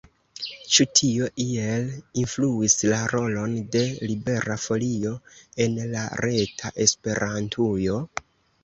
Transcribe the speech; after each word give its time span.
Ĉu 0.75 0.85
tio 0.99 1.27
iel 1.43 1.85
influis 2.21 2.77
la 2.93 3.03
rolon 3.13 3.55
de 3.77 3.85
Libera 4.13 4.59
Folio 4.65 5.13
en 5.67 5.79
la 5.95 6.11
reta 6.29 6.75
Esperantujo? 6.89 8.05